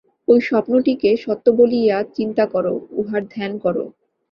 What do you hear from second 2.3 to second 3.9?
কর, উহার ধ্যান কর।